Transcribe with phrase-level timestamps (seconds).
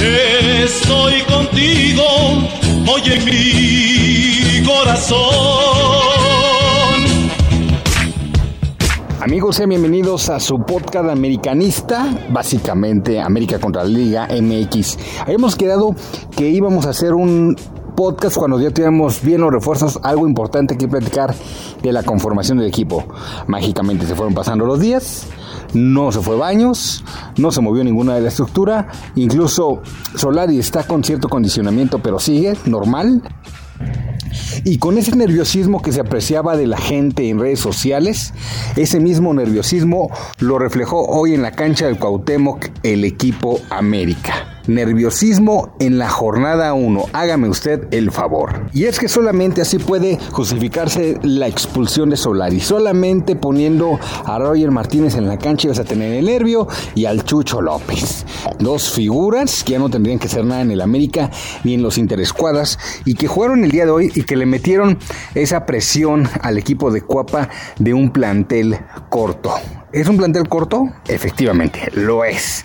[0.00, 2.04] estoy contigo,
[2.92, 5.18] oye mi corazón.
[9.20, 14.98] Amigos, sean bienvenidos a su podcast americanista, básicamente América contra la Liga MX.
[15.22, 15.94] Habíamos quedado
[16.36, 17.56] que íbamos a hacer un
[17.96, 21.34] podcast cuando ya teníamos bien los refuerzos, algo importante que platicar
[21.82, 23.04] de la conformación del equipo.
[23.48, 25.26] Mágicamente se fueron pasando los días,
[25.74, 27.04] no se fue baños,
[27.36, 29.82] no se movió ninguna de la estructura, incluso
[30.14, 33.22] Solari está con cierto condicionamiento, pero sigue normal.
[34.64, 38.34] Y con ese nerviosismo que se apreciaba de la gente en redes sociales,
[38.76, 45.74] ese mismo nerviosismo lo reflejó hoy en la cancha del Cuauhtémoc el equipo América nerviosismo
[45.80, 47.06] en la jornada 1.
[47.12, 48.68] Hágame usted el favor.
[48.72, 52.60] Y es que solamente así puede justificarse la expulsión de Solari.
[52.60, 57.24] Solamente poniendo a Roger Martínez en la cancha vas a tener el nervio y al
[57.24, 58.24] Chucho López.
[58.58, 61.30] Dos figuras que ya no tendrían que ser nada en el América
[61.64, 64.98] ni en los interescuadras y que jugaron el día de hoy y que le metieron
[65.34, 69.54] esa presión al equipo de Cuapa de un plantel corto.
[69.90, 70.84] ¿Es un plantel corto?
[71.06, 72.64] Efectivamente, lo es.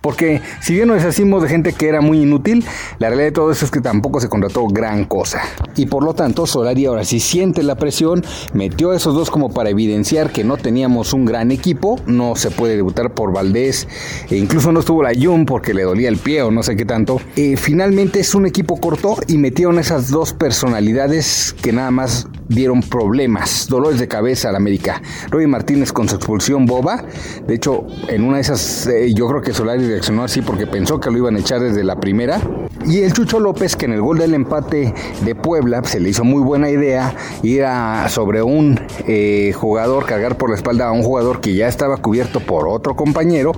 [0.00, 2.64] Porque si bien nos deshacimos de gente que era muy inútil,
[2.98, 5.40] la realidad de todo eso es que tampoco se contrató gran cosa.
[5.76, 9.54] Y por lo tanto, Solari ahora sí siente la presión, metió a esos dos como
[9.54, 13.86] para evidenciar que no teníamos un gran equipo, no se puede debutar por Valdés,
[14.28, 16.84] e incluso no estuvo la Jun porque le dolía el pie o no sé qué
[16.84, 17.20] tanto.
[17.36, 22.80] Eh, finalmente es un equipo corto y metieron esas dos personalidades que nada más dieron
[22.82, 25.02] problemas, dolores de cabeza al América.
[25.30, 27.04] Roy Martínez con su expulsión boba,
[27.46, 31.00] de hecho en una de esas eh, yo creo que Solari reaccionó así porque pensó
[31.00, 32.40] que lo iban a echar desde la primera.
[32.86, 34.92] Y el Chucho López, que en el gol del empate
[35.24, 40.36] de Puebla se le hizo muy buena idea ir a, sobre un eh, jugador, cargar
[40.36, 43.52] por la espalda a un jugador que ya estaba cubierto por otro compañero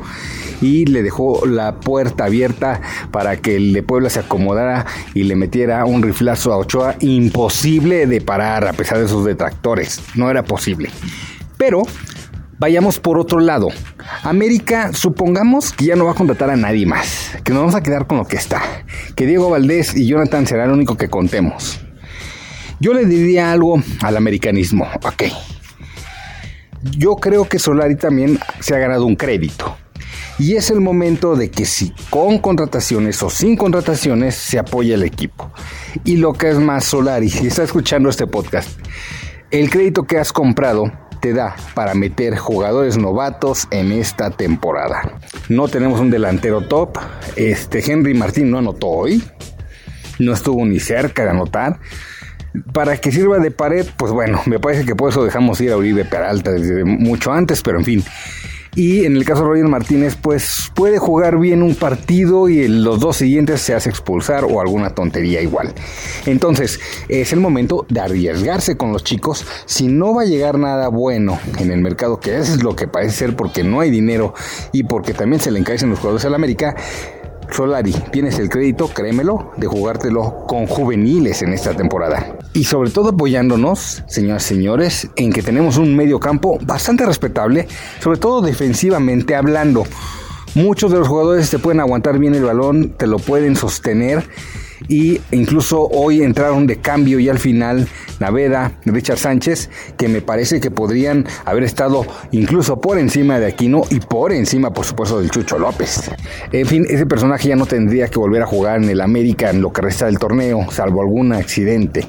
[0.61, 2.81] y le dejó la puerta abierta
[3.11, 8.07] para que el de Puebla se acomodara y le metiera un riflazo a Ochoa imposible
[8.07, 10.01] de parar pesar de sus detractores.
[10.15, 10.91] No era posible.
[11.57, 11.83] Pero
[12.59, 13.69] vayamos por otro lado.
[14.23, 17.83] América, supongamos que ya no va a contratar a nadie más, que nos vamos a
[17.83, 18.63] quedar con lo que está,
[19.15, 21.81] que Diego Valdés y Jonathan serán lo único que contemos.
[22.79, 25.25] Yo le diría algo al americanismo, ok.
[26.97, 29.77] Yo creo que Solari también se ha ganado un crédito.
[30.39, 35.03] Y es el momento de que si con contrataciones o sin contrataciones se apoya el
[35.03, 35.51] equipo.
[36.05, 38.79] Y lo que es más Solari, si está escuchando este podcast,
[39.51, 45.19] el crédito que has comprado te da para meter jugadores novatos en esta temporada.
[45.49, 46.99] No tenemos un delantero top.
[47.37, 49.23] Este Henry Martín no anotó hoy.
[50.19, 51.79] No estuvo ni cerca de anotar.
[52.73, 55.77] Para que sirva de pared, pues bueno, me parece que por eso dejamos ir a
[55.77, 58.05] Uribe Peralta desde mucho antes, pero en fin.
[58.77, 62.85] Y en el caso de Roger Martínez, pues puede jugar bien un partido y en
[62.85, 65.73] los dos siguientes se hace expulsar o alguna tontería igual.
[66.27, 66.79] Entonces,
[67.09, 69.47] es el momento de arriesgarse con los chicos.
[69.65, 73.17] Si no va a llegar nada bueno en el mercado, que es lo que parece
[73.17, 74.35] ser porque no hay dinero
[74.73, 76.77] y porque también se le encarecen los jugadores al América,
[77.51, 82.36] Solari, tienes el crédito, créemelo, de jugártelo con juveniles en esta temporada.
[82.57, 87.69] Y sobre todo apoyándonos, señoras y señores, en que tenemos un medio campo bastante respetable,
[88.01, 89.85] sobre todo defensivamente hablando.
[90.55, 94.27] Muchos de los jugadores te pueden aguantar bien el balón, te lo pueden sostener
[94.89, 97.89] y incluso hoy entraron de cambio y al final
[98.21, 103.83] Naveda, Richard Sánchez, que me parece que podrían haber estado incluso por encima de Aquino
[103.91, 106.11] y por encima, por supuesto, del Chucho López.
[106.53, 109.61] En fin, ese personaje ya no tendría que volver a jugar en el América en
[109.61, 112.07] lo que resta del torneo, salvo algún accidente.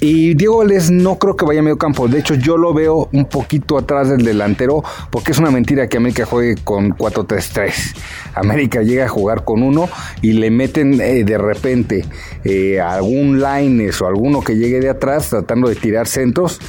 [0.00, 2.08] Y Diego Valdés no creo que vaya a medio campo.
[2.08, 5.98] De hecho, yo lo veo un poquito atrás del delantero porque es una mentira que
[5.98, 7.96] América juegue con 4-3-3.
[8.34, 9.90] América llega a jugar con uno
[10.22, 12.06] y le meten eh, de repente
[12.44, 16.60] eh, algún lines o alguno que llegue de atrás tratando de tirar centros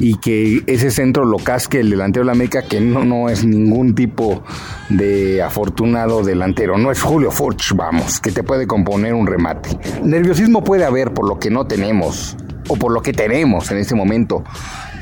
[0.00, 3.44] y que ese centro lo casque el delantero de la América, que no, no es
[3.44, 4.42] ningún tipo
[4.88, 6.76] de afortunado delantero.
[6.78, 9.78] No es Julio Furch, vamos, que te puede componer un remate.
[10.02, 12.36] Nerviosismo puede haber por lo que no tenemos
[12.70, 14.44] o por lo que tenemos en este momento.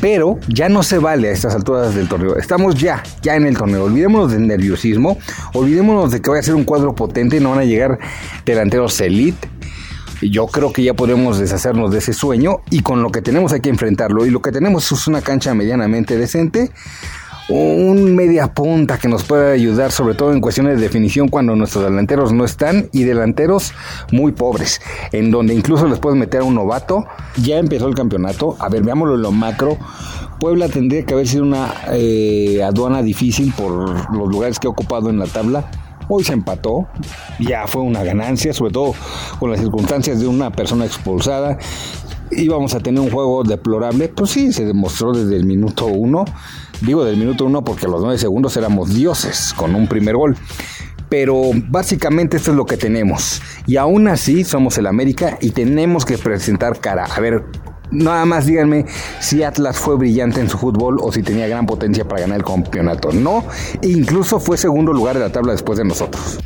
[0.01, 2.37] Pero ya no se vale a estas alturas del torneo.
[2.37, 3.85] Estamos ya, ya en el torneo.
[3.85, 5.19] Olvidémonos del nerviosismo.
[5.53, 7.99] Olvidémonos de que vaya a ser un cuadro potente no van a llegar
[8.47, 9.49] delanteros elite.
[10.23, 13.61] Yo creo que ya podemos deshacernos de ese sueño y con lo que tenemos hay
[13.61, 14.25] que enfrentarlo.
[14.25, 16.71] Y lo que tenemos es una cancha medianamente decente
[17.49, 21.85] un media punta que nos pueda ayudar, sobre todo en cuestiones de definición cuando nuestros
[21.85, 23.73] delanteros no están y delanteros
[24.13, 24.81] muy pobres,
[25.13, 27.07] en donde incluso les puedes meter a un novato.
[27.43, 29.79] Ya empezó el campeonato, a ver, veámoslo en lo macro.
[30.41, 35.11] Puebla tendría que haber sido una eh, aduana difícil por los lugares que ha ocupado
[35.11, 35.69] en la tabla
[36.09, 36.89] Hoy se empató,
[37.39, 38.95] ya fue una ganancia, sobre todo
[39.39, 41.59] con las circunstancias de una persona expulsada.
[42.31, 46.25] Íbamos a tener un juego deplorable, pues sí, se demostró desde el minuto uno.
[46.81, 50.37] Digo del minuto uno porque a los nueve segundos éramos dioses con un primer gol
[51.09, 53.41] pero básicamente esto es lo que tenemos.
[53.67, 57.05] Y aún así somos el América y tenemos que presentar cara.
[57.05, 57.45] A ver,
[57.91, 58.85] Nada más díganme
[59.21, 62.45] si Atlas fue brillante en su fútbol o si tenía gran potencia para ganar el
[62.45, 63.13] campeonato.
[63.13, 63.45] No,
[63.83, 66.39] incluso fue segundo lugar de la tabla después de nosotros.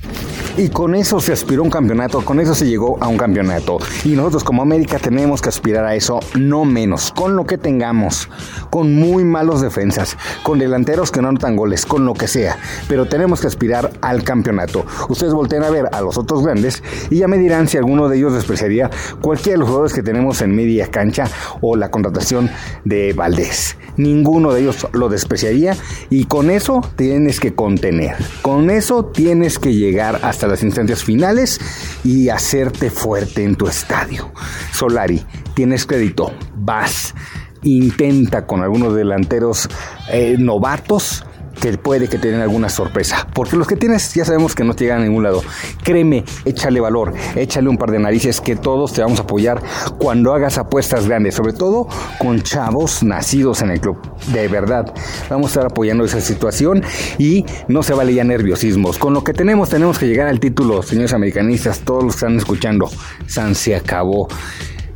[0.59, 3.79] Y con eso se aspiró a un campeonato, con eso se llegó a un campeonato.
[4.05, 8.29] Y nosotros como América tenemos que aspirar a eso, no menos, con lo que tengamos,
[8.69, 12.59] con muy malos defensas, con delanteros que no anotan goles, con lo que sea.
[12.87, 14.85] Pero tenemos que aspirar al campeonato.
[15.09, 18.19] Ustedes volteen a ver a los otros grandes y ya me dirán si alguno de
[18.19, 18.91] ellos despreciaría
[19.23, 21.31] cualquiera de los jugadores que tenemos en media cancha
[21.63, 22.51] o la contratación
[22.85, 23.79] de Valdés.
[23.97, 25.77] Ninguno de ellos lo despreciaría
[26.11, 28.17] y con eso tienes que contener.
[28.43, 31.61] Con eso tienes que llegar hasta las instancias finales
[32.05, 34.33] y hacerte fuerte en tu estadio.
[34.73, 35.25] Solari,
[35.55, 37.15] tienes crédito, vas,
[37.63, 39.69] intenta con algunos delanteros
[40.11, 41.25] eh, novatos
[41.63, 43.29] que puede que tengan alguna sorpresa.
[43.33, 45.43] Porque los que tienes ya sabemos que no te llegan a ningún lado.
[45.85, 49.63] Créeme, échale valor, échale un par de narices que todos te vamos a apoyar
[49.97, 51.87] cuando hagas apuestas grandes, sobre todo
[52.19, 53.97] con chavos nacidos en el club.
[54.33, 54.93] De verdad,
[55.31, 56.83] vamos a estar apoyando esa situación
[57.17, 58.99] y no se vale ya nerviosismos.
[58.99, 62.37] Con lo que tenemos, tenemos que llegar al título, señores americanistas, todos los que están
[62.37, 62.91] escuchando.
[63.27, 64.27] San se acabó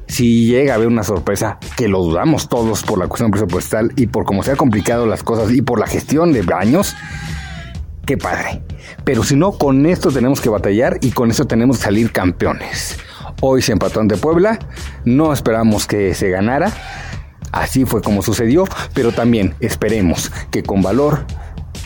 [0.06, 4.06] si llega a haber una sorpresa, que lo dudamos todos por la cuestión presupuestal y
[4.06, 6.94] por cómo se han complicado las cosas y por la gestión de años,
[8.06, 8.62] qué padre.
[9.05, 12.97] Pero si no, con esto tenemos que batallar y con esto tenemos que salir campeones.
[13.41, 14.58] Hoy se empató ante Puebla,
[15.05, 16.73] no esperamos que se ganara,
[17.52, 18.64] así fue como sucedió,
[18.94, 21.26] pero también esperemos que con valor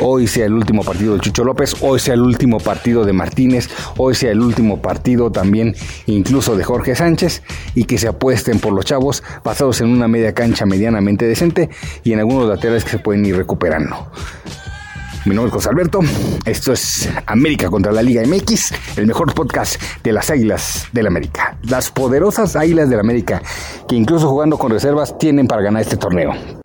[0.00, 3.68] hoy sea el último partido de Chucho López, hoy sea el último partido de Martínez,
[3.96, 5.74] hoy sea el último partido también
[6.06, 7.42] incluso de Jorge Sánchez
[7.74, 11.70] y que se apuesten por los chavos basados en una media cancha medianamente decente
[12.02, 14.10] y en algunos laterales que se pueden ir recuperando.
[15.26, 16.00] Mi nombre es José Alberto,
[16.46, 21.58] esto es América contra la Liga MX, el mejor podcast de las Águilas del América.
[21.64, 23.42] Las poderosas Águilas del América,
[23.86, 26.59] que incluso jugando con reservas tienen para ganar este torneo.